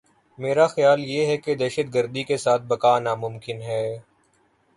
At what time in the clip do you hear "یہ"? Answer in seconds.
1.05-1.25